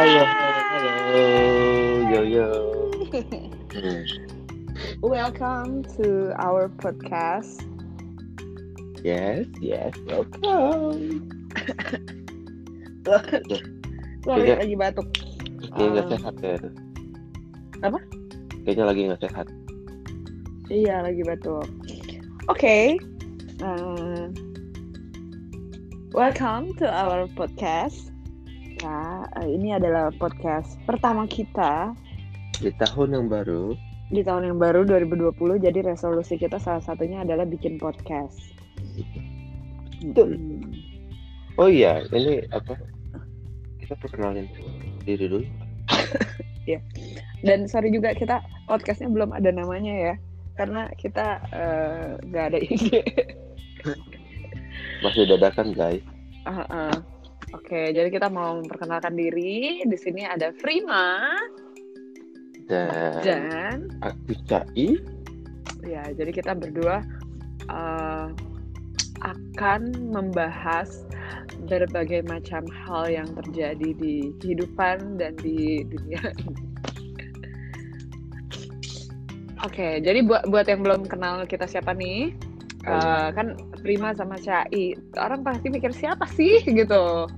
Halo, 0.00 0.24
halo, 0.24 1.24
yo 2.08 2.20
yo. 2.24 2.48
Welcome 5.04 5.84
to 6.00 6.32
our 6.40 6.72
podcast. 6.80 7.60
Yes, 9.04 9.44
yes, 9.60 9.92
welcome. 10.08 11.28
Sorry, 13.04 13.44
Kayaknya- 14.24 14.56
lagi 14.64 14.76
batuk. 14.80 15.08
Kayaknya 15.68 15.84
nggak 15.92 16.00
Ah. 16.00 16.12
sehat 16.16 16.34
ya. 16.40 16.56
Apa? 17.84 17.98
Kayaknya 18.64 18.84
lagi 18.88 19.00
nggak 19.04 19.20
sehat. 19.20 19.46
Iya, 20.72 20.96
lagi 21.04 21.22
batuk. 21.28 21.68
Oke. 22.48 22.96
eh, 23.60 24.24
welcome 26.16 26.72
to 26.80 26.88
our 26.88 27.28
podcast. 27.36 28.08
Ya, 28.80 29.28
eh, 29.36 29.48
ini 29.60 29.76
adalah 29.76 30.08
podcast 30.16 30.80
pertama 30.88 31.28
kita 31.28 31.92
Di 32.56 32.72
tahun 32.80 33.12
yang 33.12 33.26
baru, 33.28 33.76
di 34.08 34.24
tahun 34.24 34.48
yang 34.48 34.56
baru 34.56 34.88
2020. 34.88 35.36
Jadi 35.60 35.84
resolusi 35.84 36.40
kita 36.40 36.56
salah 36.56 36.80
satunya 36.80 37.20
adalah 37.20 37.44
bikin 37.44 37.76
podcast. 37.76 38.40
Hmm. 40.00 40.64
oh 41.60 41.68
iya, 41.68 42.00
ini 42.08 42.40
apa? 42.56 42.80
Kita 43.84 44.00
perkenalin 44.00 44.48
diri 45.04 45.28
dulu. 45.28 45.44
Dan 47.44 47.68
sorry 47.68 47.92
juga 47.92 48.16
kita 48.16 48.40
podcastnya 48.64 49.12
belum 49.12 49.36
ada 49.36 49.52
namanya 49.52 49.92
ya, 49.92 50.14
karena 50.56 50.88
kita 50.96 51.36
eh, 51.52 52.16
nggak 52.32 52.44
ada 52.48 52.58
ide. 52.72 53.00
Masih 55.04 55.28
dadakan 55.28 55.76
guys. 55.76 56.00
Ah, 56.48 56.64
ah. 56.72 56.96
Oke, 57.50 57.90
jadi 57.90 58.06
kita 58.14 58.30
mau 58.30 58.62
memperkenalkan 58.62 59.18
diri. 59.18 59.82
Di 59.82 59.98
sini 59.98 60.22
ada 60.22 60.54
Prima 60.54 61.34
Dan, 62.70 63.18
dan 63.26 63.78
aku 64.06 64.38
Cai. 64.46 64.94
ya, 65.82 66.06
jadi 66.14 66.30
kita 66.30 66.54
berdua 66.54 67.02
eh, 67.66 68.26
akan 69.20 69.80
membahas 70.14 71.02
berbagai 71.66 72.24
macam 72.30 72.62
hal 72.86 73.10
yang 73.10 73.28
terjadi 73.34 73.90
di 73.98 74.30
kehidupan 74.38 75.18
dan 75.18 75.34
di 75.42 75.82
dunia 75.84 76.22
ini. 76.46 76.64
Oke, 79.60 80.00
jadi 80.00 80.24
buat 80.24 80.48
buat 80.48 80.64
yang 80.72 80.80
belum 80.80 81.04
kenal 81.04 81.44
kita 81.44 81.68
siapa 81.68 81.92
nih, 81.92 82.32
Eh, 82.80 83.28
kan 83.36 83.60
Prima 83.84 84.16
sama 84.16 84.40
Cai, 84.40 84.96
orang 85.20 85.44
pasti 85.44 85.68
mikir 85.68 85.92
siapa 85.92 86.24
sih 86.32 86.64
gitu. 86.64 87.28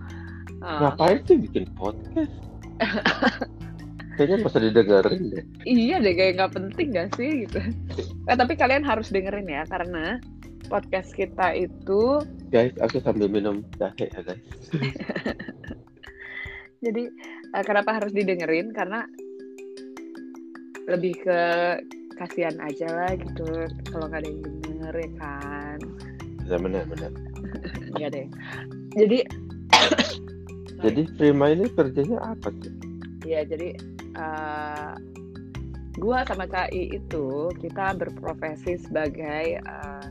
Eh, 0.63 0.79
Ngapain 0.79 1.19
sih 1.27 1.43
bikin 1.43 1.67
podcast? 1.75 2.31
Kayaknya 4.15 4.37
masa 4.45 4.59
didengerin 4.63 5.23
deh. 5.35 5.45
Iya 5.67 5.99
deh 5.99 6.15
kayak 6.15 6.33
nggak 6.39 6.53
penting 6.55 6.89
gak 6.95 7.11
sih 7.19 7.49
gitu. 7.49 7.59
Eh, 8.31 8.37
tapi 8.39 8.55
kalian 8.55 8.87
harus 8.87 9.11
dengerin 9.11 9.51
ya 9.51 9.67
karena 9.67 10.23
podcast 10.71 11.11
kita 11.17 11.59
itu 11.59 12.23
Guys, 12.53 12.77
aku 12.79 13.03
sambil 13.03 13.27
minum 13.27 13.67
jahe 13.81 14.07
ya 14.13 14.21
guys. 14.23 14.47
jadi 16.85 17.03
eh, 17.57 17.65
kenapa 17.67 17.99
harus 17.99 18.15
didengerin 18.15 18.71
karena 18.71 19.09
lebih 20.87 21.19
ke 21.19 21.41
kasihan 22.21 22.55
aja 22.63 22.87
lah 22.93 23.11
gitu 23.17 23.49
kalau 23.91 24.07
nggak 24.07 24.23
ada 24.23 24.29
yang 24.29 24.62
denger 24.93 25.09
ya 25.09 25.11
kan. 25.17 25.79
Ya, 26.45 26.57
benar, 26.61 26.85
benar. 26.89 27.11
Iya 28.01 28.09
deh. 28.09 28.27
Jadi 28.97 29.19
Jadi 30.85 31.03
Prima 31.17 31.53
ini 31.53 31.69
kerjanya 31.73 32.19
apa 32.37 32.51
sih? 32.61 32.73
ya 33.23 33.47
jadi 33.47 33.79
eh, 34.19 34.93
gua 36.03 36.27
sama 36.27 36.51
Cai 36.51 36.91
itu 36.91 37.55
kita 37.63 37.95
berprofesi 37.95 38.83
sebagai 38.83 39.63
eh, 39.63 40.07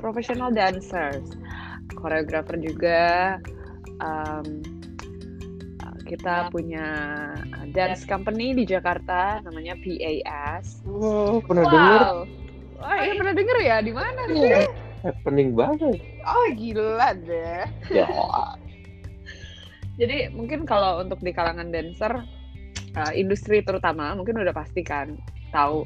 professional 0.00 0.48
dancers, 0.56 1.36
koreografer 2.00 2.56
juga. 2.56 3.36
Em, 4.00 4.64
kita 6.06 6.54
punya 6.54 6.86
dance 7.74 8.06
company 8.06 8.54
di 8.54 8.64
Jakarta 8.64 9.42
namanya 9.42 9.74
PAS. 9.82 10.80
Oh, 10.86 11.42
pernah 11.42 11.66
denger? 11.66 12.00
Wah, 12.80 12.96
iya 13.02 13.12
pernah 13.16 13.34
denger 13.34 13.58
ya? 13.64 13.76
Di 13.80 13.92
mana 13.92 14.20
sih? 14.28 14.40
Iya. 14.46 14.60
Happening 15.04 15.54
banget. 15.54 15.96
Oh, 16.26 16.46
gila 16.56 17.14
deh. 17.14 17.64
Ya, 17.94 18.08
Jadi 19.96 20.28
mungkin 20.34 20.68
kalau 20.68 21.00
untuk 21.00 21.22
di 21.24 21.32
kalangan 21.32 21.72
dancer, 21.72 22.20
uh, 22.96 23.12
industri 23.12 23.60
terutama 23.60 24.16
mungkin 24.16 24.40
udah 24.40 24.52
pasti 24.56 24.80
kan 24.80 25.16
tahu 25.52 25.84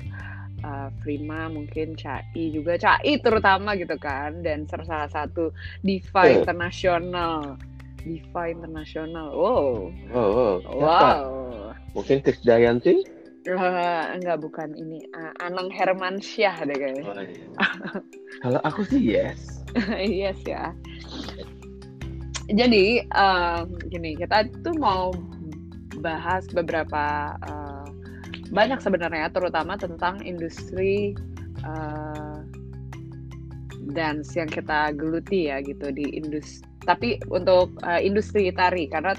uh, 0.62 0.88
Prima 1.02 1.50
mungkin 1.50 1.98
Cai 1.98 2.54
juga 2.54 2.78
Cai 2.78 3.18
terutama 3.18 3.74
gitu 3.74 3.98
kan 3.98 4.40
dancer 4.40 4.80
salah 4.86 5.10
satu 5.10 5.50
diva 5.82 6.26
Eh. 6.26 6.40
internasional 6.40 7.58
diva 8.00 8.42
internasional 8.48 9.28
wow 9.34 9.90
wow, 10.14 10.30
wow. 10.32 10.56
Wow 10.70 11.28
Mungkin 11.90 12.22
Krisdayanti? 12.22 13.02
Eh, 13.48 14.04
enggak 14.20 14.44
bukan 14.44 14.76
ini 14.76 15.00
uh, 15.16 15.32
Anang 15.40 15.72
Hermansyah 15.72 16.60
deh 16.68 16.76
kayaknya 16.76 17.04
Oh, 17.08 17.16
iya. 17.24 17.48
Kalau 18.44 18.60
aku 18.68 18.84
sih 18.84 19.00
yes. 19.00 19.64
yes 19.96 20.36
ya 20.44 20.76
jadi 22.50 23.06
em, 23.06 23.66
gini 23.88 24.18
kita 24.18 24.50
tuh 24.66 24.74
mau 24.74 25.14
bahas 26.02 26.42
beberapa 26.50 27.34
eh, 27.46 27.86
banyak 28.50 28.82
sebenarnya 28.82 29.30
terutama 29.30 29.78
tentang 29.78 30.18
industri 30.26 31.14
eh, 31.62 32.38
dance 33.94 34.34
yang 34.34 34.50
kita 34.50 34.90
geluti 34.98 35.48
ya 35.48 35.62
gitu 35.62 35.94
di 35.94 36.10
industri 36.18 36.66
tapi 36.82 37.22
untuk 37.30 37.70
eh, 37.86 38.02
industri 38.02 38.50
tari 38.50 38.90
karena 38.90 39.14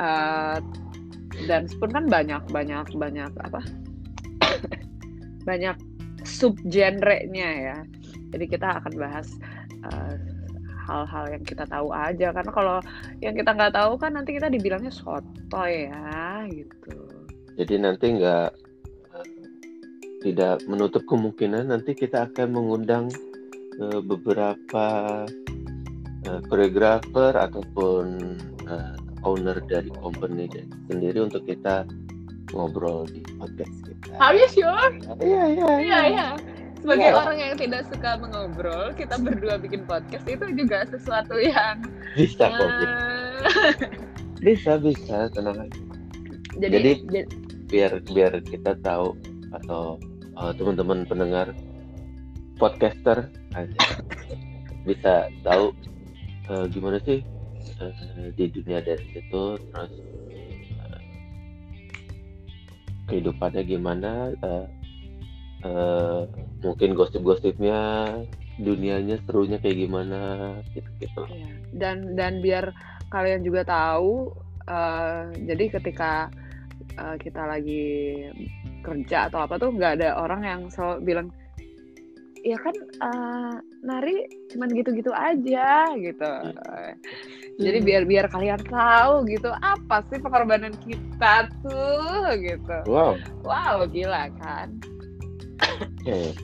eh, 0.00 0.58
dance 1.48 1.74
pun 1.76 1.90
kan 1.90 2.04
banyak 2.06 2.42
banyak 2.50 2.86
banyak 2.96 3.32
apa? 3.42 3.60
Banyak 5.48 5.74
sub 6.22 6.54
genre-nya 6.70 7.50
ya. 7.50 7.78
Jadi 8.30 8.44
kita 8.46 8.78
akan 8.78 8.94
bahas 8.94 9.26
eh, 9.90 10.14
hal-hal 10.86 11.24
yang 11.34 11.42
kita 11.42 11.66
tahu 11.66 11.90
aja. 11.90 12.30
Karena 12.30 12.52
kalau 12.54 12.78
yang 13.18 13.34
kita 13.34 13.50
nggak 13.50 13.74
tahu 13.74 13.98
kan 13.98 14.14
nanti 14.14 14.38
kita 14.38 14.46
dibilangnya 14.46 14.94
sotoy 14.94 15.90
ya 15.90 16.46
gitu. 16.46 16.94
Jadi 17.58 17.74
nanti 17.82 18.06
nggak 18.22 18.50
tidak 20.22 20.62
menutup 20.70 21.02
kemungkinan 21.10 21.74
nanti 21.74 21.98
kita 21.98 22.30
akan 22.30 22.48
mengundang 22.54 23.10
eh, 23.82 24.00
beberapa 24.02 25.26
koreografer 26.46 27.34
ataupun 27.34 28.04
eh, 28.70 29.01
owner 29.22 29.58
dari 29.64 29.90
company 29.98 30.46
dan 30.46 30.66
sendiri 30.86 31.22
untuk 31.22 31.42
kita 31.44 31.86
ngobrol 32.52 33.06
di 33.06 33.22
podcast 33.36 33.72
kita. 33.86 34.12
Are 34.18 34.34
you 34.34 34.48
sure? 34.48 34.90
Iya 35.18 35.44
iya 35.48 35.68
Iya 35.78 35.98
iya. 36.08 36.28
Sebagai 36.82 37.08
Iya. 37.08 37.16
orang 37.16 37.38
yang 37.38 37.54
tidak 37.54 37.86
suka 37.86 38.18
mengobrol, 38.18 38.90
kita 38.92 39.14
berdua 39.16 39.54
bikin 39.54 39.86
podcast 39.86 40.26
itu 40.26 40.42
juga 40.52 40.82
sesuatu 40.84 41.38
yang 41.38 41.78
Bisa 42.18 42.50
kok. 42.50 42.68
Eh, 42.68 43.86
Bisa 44.42 44.74
bisa 44.76 45.30
tenang 45.30 45.62
aja. 45.62 45.80
jadi, 46.58 46.74
Jadi- 46.74 46.98
jadi 47.06 47.20
biar 47.70 47.92
biar 48.04 48.32
kita 48.44 48.76
tahu 48.82 49.16
atau 49.54 49.96
uh, 50.36 50.52
teman-teman 50.52 51.06
pendengar 51.06 51.54
podcaster 52.58 53.32
aja 53.54 53.78
bisa 54.88 55.32
tahu 55.40 55.72
uh, 56.48 56.68
gimana 56.68 57.00
sih 57.00 57.24
uh, 57.80 57.94
di 58.34 58.44
dunia 58.50 58.78
dari 58.80 59.06
itu 59.14 59.44
terus 59.58 59.92
uh, 60.80 61.00
kehidupannya 63.08 63.62
gimana 63.64 64.32
uh, 64.40 64.66
uh, 65.66 66.20
mungkin 66.62 66.94
gosip-gosipnya 66.94 68.06
dunianya 68.60 69.16
serunya 69.24 69.56
kayak 69.58 69.88
gimana 69.88 70.20
gitu 70.76 70.90
gitu 71.00 71.22
Iya. 71.26 71.48
dan 71.72 71.96
dan 72.14 72.44
biar 72.44 72.68
kalian 73.08 73.40
juga 73.42 73.64
tahu 73.64 74.28
eh, 74.68 75.22
jadi 75.48 75.64
ketika 75.72 76.28
eh, 76.94 77.16
kita 77.16 77.42
lagi 77.48 77.84
kerja 78.84 79.32
atau 79.32 79.48
apa 79.48 79.56
tuh 79.56 79.72
nggak 79.72 79.92
ada 79.98 80.20
orang 80.20 80.42
yang 80.44 80.60
selalu 80.68 80.98
bilang 81.02 81.28
ya 82.42 82.58
kan 82.58 82.74
eh, 82.78 83.54
nari 83.86 84.26
cuman 84.50 84.68
gitu-gitu 84.74 85.10
aja 85.14 85.94
gitu. 85.94 86.32
Eh, 86.50 86.94
jadi 87.62 87.78
biar 87.82 88.02
biar 88.04 88.26
kalian 88.28 88.62
tahu 88.66 89.26
gitu 89.30 89.50
apa 89.62 90.02
sih 90.10 90.18
pengorbanan 90.18 90.74
kita 90.82 91.48
tuh 91.62 92.34
gitu. 92.42 92.76
Wow. 92.90 93.14
Wow 93.46 93.86
gila 93.86 94.28
kan. 94.42 94.74
Oke. 96.02 96.34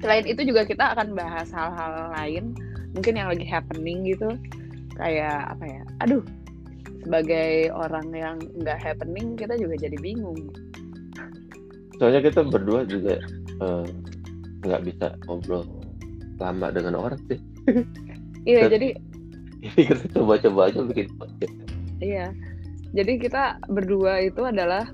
Selain 0.00 0.24
itu 0.24 0.40
juga 0.46 0.64
kita 0.64 0.96
akan 0.96 1.12
bahas 1.12 1.50
hal-hal 1.52 2.14
lain 2.16 2.54
mungkin 2.94 3.18
yang 3.18 3.28
lagi 3.28 3.44
happening 3.44 4.06
gitu. 4.06 4.30
Kayak 4.94 5.58
apa 5.58 5.64
ya 5.66 5.82
aduh 6.06 6.22
sebagai 7.00 7.72
orang 7.72 8.06
yang 8.12 8.36
nggak 8.60 8.78
happening 8.78 9.34
kita 9.34 9.58
juga 9.58 9.74
jadi 9.74 9.96
bingung. 9.98 10.52
Soalnya 11.98 12.24
kita 12.24 12.44
berdua 12.48 12.84
juga 12.88 13.20
eh, 13.60 13.88
nggak 14.60 14.82
bisa 14.84 15.16
ngobrol 15.26 15.64
lama 16.40 16.72
dengan 16.72 16.96
orang 16.96 17.20
sih. 17.28 17.40
Iya 18.48 18.66
Dan- 18.66 18.72
jadi 18.72 18.88
ini 19.60 19.82
kita 19.92 20.04
coba-coba 20.16 20.72
aja 20.72 20.80
bikin 20.84 21.08
podcast. 21.20 21.54
Iya. 22.00 22.32
Jadi 22.96 23.12
kita 23.20 23.60
berdua 23.68 24.24
itu 24.24 24.42
adalah 24.42 24.88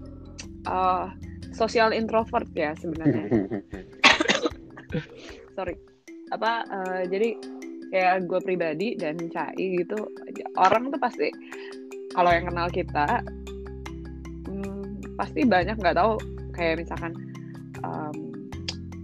uh, 0.66 1.08
social 1.54 1.94
introvert 1.94 2.50
ya 2.52 2.74
sebenarnya. 2.76 3.30
Sorry. 5.56 5.74
Apa 6.34 6.66
eh, 6.66 7.02
jadi 7.06 7.28
kayak 7.94 8.26
gue 8.26 8.40
pribadi 8.42 8.98
dan 8.98 9.14
Cai 9.30 9.78
gitu 9.78 9.94
orang 10.58 10.90
tuh 10.90 10.98
pasti 10.98 11.30
kalau 12.10 12.34
yang 12.34 12.50
kenal 12.50 12.66
kita 12.66 13.22
hmm, 14.50 15.14
pasti 15.14 15.46
banyak 15.46 15.78
nggak 15.78 15.96
tahu. 15.96 16.18
Kayak 16.52 16.84
misalkan 16.84 17.14
em, 17.86 18.25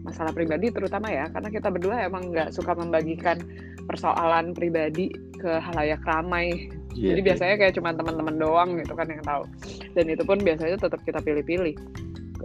masalah 0.02 0.34
pribadi 0.34 0.70
terutama 0.74 1.08
ya 1.10 1.30
karena 1.30 1.48
kita 1.50 1.70
berdua 1.70 2.06
emang 2.06 2.34
nggak 2.34 2.50
suka 2.50 2.74
membagikan 2.74 3.38
persoalan 3.86 4.54
pribadi 4.54 5.10
ke 5.38 5.58
halayak 5.62 6.02
ramai 6.06 6.70
Iya, 6.92 7.16
jadi 7.16 7.20
iya. 7.20 7.26
biasanya 7.32 7.54
kayak 7.56 7.74
cuma 7.80 7.90
teman-teman 7.96 8.36
doang 8.36 8.70
gitu 8.76 8.92
kan 8.92 9.08
yang 9.08 9.24
tahu. 9.24 9.42
Dan 9.96 10.04
itu 10.12 10.22
pun 10.28 10.38
biasanya 10.40 10.76
tetap 10.76 11.00
kita 11.08 11.24
pilih-pilih. 11.24 11.76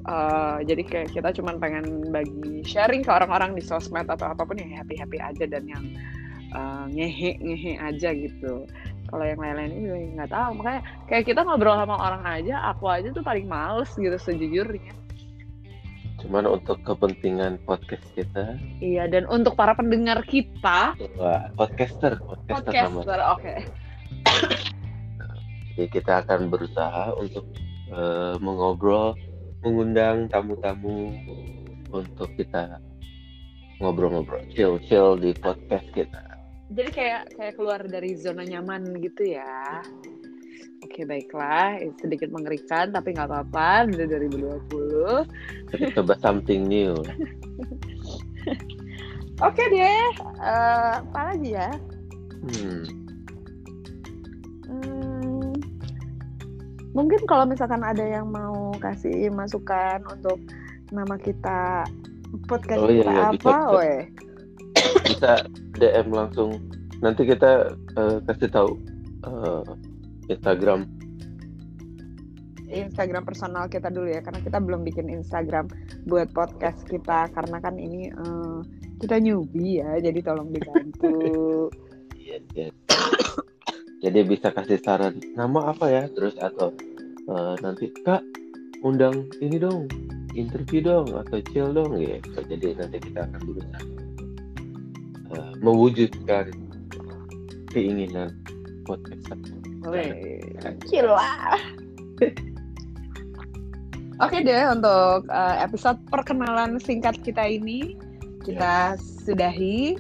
Eh, 0.08 0.58
jadi 0.64 0.82
kayak 0.88 1.10
kita 1.12 1.30
cuma 1.36 1.58
pengen 1.60 2.14
bagi 2.14 2.64
sharing 2.64 3.04
ke 3.04 3.12
orang-orang 3.12 3.58
di 3.58 3.64
sosmed 3.64 4.08
atau 4.08 4.32
apa 4.32 4.48
pun 4.48 4.56
yang 4.56 4.72
happy-happy 4.72 5.20
aja 5.20 5.46
dan 5.50 5.68
yang 5.68 5.84
eh, 6.56 6.86
ngehe-ngehe 6.96 7.76
aja 7.82 8.10
gitu. 8.16 8.64
Kalau 9.08 9.24
yang 9.24 9.40
lain-lain 9.40 9.72
ini 9.72 10.16
nggak 10.16 10.32
tahu. 10.32 10.64
Makanya 10.64 10.82
kayak 11.12 11.26
kita 11.28 11.44
ngobrol 11.44 11.76
sama 11.76 11.96
orang 11.96 12.24
aja, 12.24 12.56
aku 12.72 12.88
aja 12.88 13.12
tuh 13.12 13.24
paling 13.24 13.48
males 13.48 13.92
gitu 13.96 14.16
sejujurnya. 14.16 14.96
Cuman 16.28 16.60
untuk 16.60 16.84
kepentingan 16.84 17.56
podcast 17.64 18.04
kita 18.12 18.60
Iya, 18.84 19.08
dan 19.08 19.24
untuk 19.32 19.56
para 19.56 19.72
pendengar 19.72 20.20
kita, 20.28 20.92
wah, 21.16 21.48
podcaster 21.56 22.20
podcaster 22.20 22.68
podcaster, 22.68 23.20
oke. 23.32 23.54
Jadi 25.80 25.88
kita 25.88 26.28
akan 26.28 26.52
berusaha 26.52 27.16
untuk 27.16 27.48
eh, 27.96 28.36
mengobrol, 28.44 29.16
mengundang 29.64 30.28
tamu-tamu 30.28 31.16
untuk 31.96 32.28
kita 32.36 32.76
ngobrol-ngobrol, 33.80 34.44
chill-chill 34.52 35.16
di 35.16 35.32
podcast 35.38 35.88
kita. 35.96 36.20
Jadi 36.68 36.90
kayak 36.92 37.22
kayak 37.40 37.54
keluar 37.56 37.80
dari 37.88 38.20
zona 38.20 38.44
nyaman 38.44 39.00
gitu 39.00 39.40
ya. 39.40 39.80
Oke 40.88 41.04
baiklah, 41.04 41.84
itu 41.84 42.08
sedikit 42.08 42.32
mengerikan 42.32 42.96
tapi 42.96 43.12
nggak 43.12 43.28
apa-apa. 43.28 43.92
Dari 43.92 44.32
2020. 44.32 45.28
Kita 45.68 46.00
coba 46.00 46.16
something 46.24 46.64
new. 46.64 46.96
Oke 49.48 49.64
deh, 49.68 50.08
eh, 50.40 50.92
apa 51.04 51.36
lagi 51.36 51.60
ya? 51.60 51.68
Hmm. 52.40 52.88
Hmm, 54.72 55.52
mungkin 56.96 57.20
kalau 57.28 57.44
misalkan 57.44 57.84
ada 57.84 58.08
yang 58.08 58.32
mau 58.32 58.72
kasih 58.80 59.28
masukan 59.28 60.00
untuk 60.08 60.40
nama 60.96 61.20
kita 61.20 61.84
podcast 62.48 62.80
Oh, 62.80 62.88
iya, 62.88 63.04
kita 63.04 63.12
iya, 63.12 63.24
apa, 63.28 63.36
bisa, 63.36 63.52
bisa. 63.52 63.76
weh? 63.76 64.00
Bisa 65.04 65.32
DM 65.76 66.08
langsung. 66.16 66.64
Nanti 67.04 67.28
kita 67.28 67.76
eh, 67.76 68.18
kasih 68.24 68.48
tahu 68.56 68.72
eh, 69.28 69.68
Instagram. 70.28 70.88
Instagram 72.68 73.24
personal 73.24 73.72
kita 73.72 73.88
dulu 73.88 74.12
ya 74.12 74.20
karena 74.20 74.44
kita 74.44 74.60
belum 74.60 74.84
bikin 74.84 75.08
Instagram 75.08 75.72
buat 76.04 76.28
podcast 76.36 76.84
kita 76.84 77.32
karena 77.32 77.64
kan 77.64 77.80
ini 77.80 78.12
eh, 78.12 78.60
kita 79.00 79.24
newbie 79.24 79.80
ya 79.80 80.04
jadi 80.04 80.20
tolong 80.20 80.52
dibantu 80.52 81.72
Yes, 82.28 82.44
yes. 82.60 82.76
Jadi 84.04 84.20
bisa 84.30 84.54
kasih 84.54 84.78
saran 84.84 85.18
nama 85.34 85.74
apa 85.74 85.90
ya, 85.90 86.04
terus 86.12 86.38
atau 86.38 86.70
eh, 87.26 87.56
nanti 87.64 87.90
kak 88.06 88.22
undang 88.86 89.26
ini 89.42 89.58
dong, 89.58 89.90
interview 90.38 90.84
dong 90.86 91.08
atau 91.18 91.42
chill 91.50 91.74
dong 91.74 91.98
gitu. 91.98 92.40
Jadi 92.46 92.78
nanti 92.78 92.98
kita 93.02 93.26
akan 93.26 93.42
berusaha 93.42 93.82
eh, 95.34 95.52
mewujudkan 95.64 96.46
keinginan 97.74 98.38
podcast. 98.86 99.67
Weh, 99.88 100.40
gila 100.90 101.56
Oke 104.18 104.42
deh 104.42 104.64
untuk 104.74 105.30
eh, 105.30 105.56
episode 105.62 106.02
perkenalan 106.10 106.82
singkat 106.82 107.22
kita 107.22 107.46
ini 107.46 107.94
kita 108.42 108.98
sudahi 108.98 109.94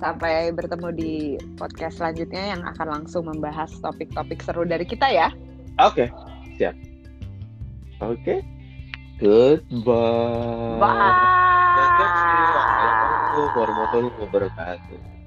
sampai 0.00 0.50
bertemu 0.54 0.88
di 0.96 1.12
podcast 1.60 2.00
selanjutnya 2.00 2.56
yang 2.56 2.62
akan 2.64 3.02
langsung 3.02 3.28
membahas 3.28 3.70
topik-topik 3.84 4.40
seru 4.42 4.64
dari 4.64 4.86
kita 4.88 5.06
ya. 5.10 5.28
Oke, 5.82 6.08
siap. 6.56 6.74
Oke, 8.02 8.42
goodbye. 9.20 10.80
Bye. 10.80 11.44
Assalamualaikum 13.34 13.58
warahmatullahi 13.58 14.18
wabarakatuh. 14.22 15.23